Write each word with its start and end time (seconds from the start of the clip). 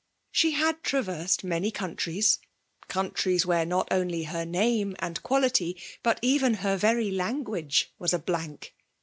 '* 0.15 0.31
She 0.31 0.53
had 0.53 0.81
trav^sed 0.81 1.43
many 1.43 1.69
countries,— 1.69 2.39
coun 2.87 3.11
tries 3.11 3.45
where 3.45 3.67
not 3.67 3.87
only 3.91 4.23
her 4.23 4.45
name 4.45 4.95
and 4.97 5.21
quality, 5.21 5.79
but 6.01 6.17
even 6.23 6.55
her 6.65 6.75
very 6.75 7.11
language, 7.11 7.93
was 7.99 8.11
a 8.11 8.17
blank. 8.17 8.73